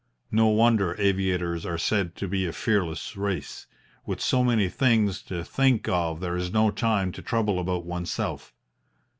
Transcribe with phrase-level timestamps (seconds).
[0.31, 3.67] No wonder aviators are said to be a fearless race.
[4.03, 8.51] With so many things to think of there is no time to trouble about oneself.